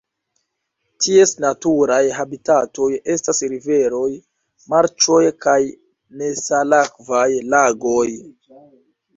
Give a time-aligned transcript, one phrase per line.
[1.03, 4.09] Ties naturaj habitatoj estas riveroj,
[4.75, 5.59] marĉoj kaj
[6.23, 8.09] nesalakvaj lagoj.